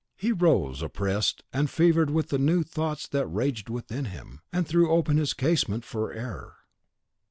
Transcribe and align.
He 0.15 0.31
rose, 0.31 0.81
oppressed 0.81 1.43
and 1.53 1.69
fevered 1.69 2.09
with 2.09 2.29
the 2.29 2.39
new 2.39 2.63
thoughts 2.63 3.07
that 3.09 3.27
raged 3.27 3.69
within 3.69 4.05
him, 4.05 4.41
and 4.51 4.65
threw 4.67 4.89
open 4.89 5.17
his 5.17 5.35
casement 5.35 5.85
for 5.85 6.11
air. 6.11 6.53